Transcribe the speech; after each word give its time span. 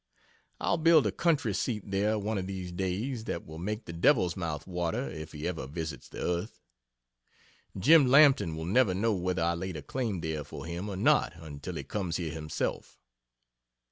I'll 0.59 0.79
build 0.79 1.05
a 1.05 1.11
country 1.11 1.53
seat 1.53 1.83
there 1.91 2.17
one 2.17 2.39
of 2.39 2.47
these 2.47 2.71
days 2.71 3.25
that 3.25 3.45
will 3.45 3.59
make 3.59 3.85
the 3.85 3.93
Devil's 3.93 4.35
mouth 4.35 4.65
water 4.65 5.07
if 5.07 5.31
he 5.31 5.47
ever 5.47 5.67
visits 5.67 6.09
the 6.09 6.19
earth. 6.23 6.59
Jim 7.77 8.07
Lampton 8.07 8.55
will 8.55 8.65
never 8.65 8.95
know 8.95 9.13
whether 9.13 9.43
I 9.43 9.53
laid 9.53 9.77
a 9.77 9.83
claim 9.83 10.21
there 10.21 10.43
for 10.43 10.65
him 10.65 10.89
or 10.89 10.95
not 10.97 11.33
until 11.35 11.75
he 11.75 11.83
comes 11.83 12.17
here 12.17 12.31
himself. 12.31 12.97